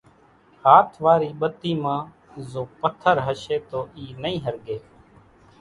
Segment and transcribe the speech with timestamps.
[0.63, 2.01] ھاٿ واري ٻتي مان
[2.51, 4.77] زو پٿر ھشي تو اِي نئي ۿرڳي